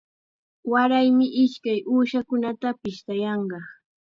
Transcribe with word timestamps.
Waraymi 0.71 1.25
ishkay 1.43 1.79
uushata 1.91 2.69
pishtayanqa. 2.81 3.57